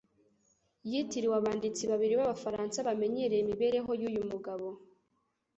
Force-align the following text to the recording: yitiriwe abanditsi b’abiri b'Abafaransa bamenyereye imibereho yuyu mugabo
yitiriwe 0.89 1.35
abanditsi 1.41 1.83
b’abiri 1.89 2.13
b'Abafaransa 2.19 2.85
bamenyereye 2.87 3.41
imibereho 3.41 3.89
yuyu 4.01 4.23
mugabo 4.31 4.67